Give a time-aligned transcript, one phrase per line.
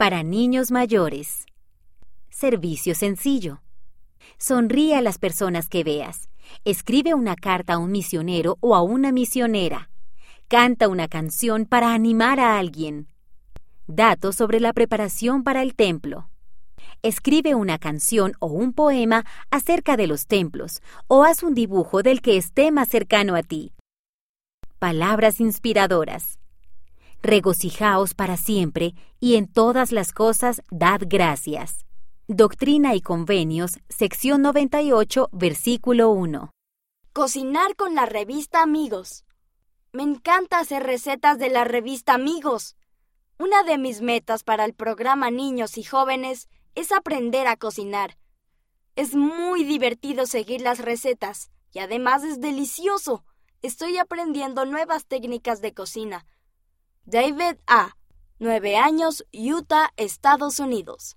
[0.00, 1.44] Para niños mayores.
[2.30, 3.60] Servicio sencillo.
[4.38, 6.30] Sonríe a las personas que veas.
[6.64, 9.90] Escribe una carta a un misionero o a una misionera.
[10.48, 13.08] Canta una canción para animar a alguien.
[13.88, 16.30] Datos sobre la preparación para el templo.
[17.02, 22.22] Escribe una canción o un poema acerca de los templos o haz un dibujo del
[22.22, 23.74] que esté más cercano a ti.
[24.78, 26.38] Palabras inspiradoras.
[27.22, 31.84] Regocijaos para siempre y en todas las cosas dad gracias.
[32.28, 36.50] Doctrina y Convenios, sección 98, versículo 1.
[37.12, 39.26] Cocinar con la revista Amigos.
[39.92, 42.76] Me encanta hacer recetas de la revista Amigos.
[43.38, 48.16] Una de mis metas para el programa Niños y Jóvenes es aprender a cocinar.
[48.96, 53.24] Es muy divertido seguir las recetas y además es delicioso.
[53.60, 56.24] Estoy aprendiendo nuevas técnicas de cocina.
[57.10, 57.96] David A.
[58.38, 61.16] 9 años, Utah, Estados Unidos.